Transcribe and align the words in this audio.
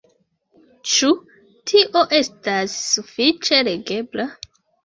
Ĉu 0.91 1.09
tio 1.73 2.03
estas 2.21 2.79
sufiĉe 2.95 3.63
legebla? 3.71 4.27